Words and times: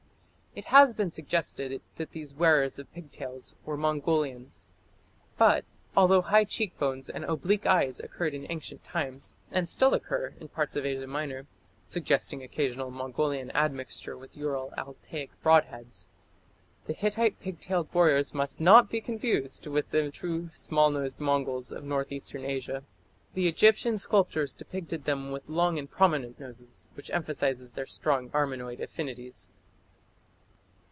It 0.53 0.65
has 0.65 0.93
been 0.93 1.11
suggested 1.11 1.81
that 1.95 2.11
these 2.11 2.33
wearers 2.35 2.77
of 2.77 2.91
pigtails 2.91 3.55
were 3.63 3.77
Mongolians. 3.77 4.65
But 5.37 5.63
although 5.95 6.21
high 6.23 6.43
cheek 6.43 6.77
bones 6.77 7.07
and 7.09 7.23
oblique 7.23 7.65
eyes 7.65 8.01
occurred 8.01 8.33
in 8.33 8.45
ancient 8.51 8.83
times, 8.83 9.37
and 9.49 9.69
still 9.69 9.93
occur, 9.93 10.33
in 10.41 10.49
parts 10.49 10.75
of 10.75 10.85
Asia 10.85 11.07
Minor, 11.07 11.47
suggesting 11.87 12.43
occasional 12.43 12.91
Mongolian 12.91 13.49
admixture 13.51 14.17
with 14.17 14.35
Ural 14.35 14.73
Altaic 14.77 15.29
broad 15.41 15.63
heads, 15.67 16.09
the 16.85 16.91
Hittite 16.91 17.39
pigtailed 17.39 17.87
warriors 17.93 18.33
must 18.33 18.59
not 18.59 18.89
be 18.89 18.99
confused 18.99 19.65
with 19.67 19.89
the 19.91 20.11
true 20.11 20.49
small 20.51 20.89
nosed 20.89 21.21
Mongols 21.21 21.71
of 21.71 21.85
north 21.85 22.11
eastern 22.11 22.43
Asia. 22.43 22.83
The 23.35 23.47
Egyptian 23.47 23.97
sculptors 23.97 24.53
depicted 24.53 25.05
them 25.05 25.31
with 25.31 25.47
long 25.47 25.79
and 25.79 25.89
prominent 25.89 26.41
noses, 26.41 26.89
which 26.95 27.09
emphasize 27.11 27.71
their 27.71 27.85
strong 27.85 28.29
Armenoid 28.33 28.81
affinities. 28.81 29.47